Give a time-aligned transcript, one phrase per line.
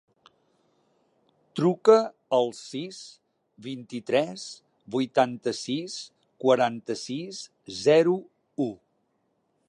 [1.57, 1.97] Truca
[2.37, 3.01] al sis,
[3.67, 4.45] vint-i-tres,
[4.95, 5.97] vuitanta-sis,
[6.45, 7.43] quaranta-sis,
[7.83, 8.17] zero,
[8.69, 8.71] u.